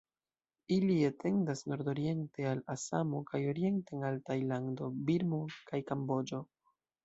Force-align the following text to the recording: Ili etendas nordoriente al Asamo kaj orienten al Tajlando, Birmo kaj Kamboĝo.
Ili 0.77 0.95
etendas 1.09 1.61
nordoriente 1.73 2.49
al 2.53 2.65
Asamo 2.75 3.21
kaj 3.29 3.43
orienten 3.53 4.09
al 4.11 4.19
Tajlando, 4.33 4.91
Birmo 5.13 5.45
kaj 5.71 5.87
Kamboĝo. 5.95 6.45